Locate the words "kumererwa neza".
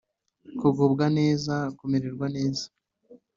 1.77-2.65